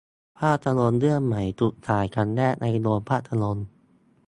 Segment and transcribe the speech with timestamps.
[0.39, 3.65] ภาพยนตร์เรื่องใหม่ถูกฉายครั้งแรกในโรงภาพยนตร์